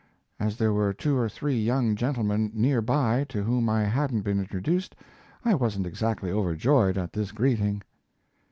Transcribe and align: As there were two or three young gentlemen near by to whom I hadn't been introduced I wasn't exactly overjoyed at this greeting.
As 0.39 0.57
there 0.57 0.73
were 0.73 0.93
two 0.93 1.15
or 1.15 1.29
three 1.29 1.59
young 1.63 1.95
gentlemen 1.95 2.49
near 2.55 2.81
by 2.81 3.23
to 3.29 3.43
whom 3.43 3.69
I 3.69 3.83
hadn't 3.83 4.21
been 4.21 4.39
introduced 4.39 4.95
I 5.45 5.53
wasn't 5.53 5.85
exactly 5.85 6.31
overjoyed 6.31 6.97
at 6.97 7.13
this 7.13 7.31
greeting. 7.31 7.83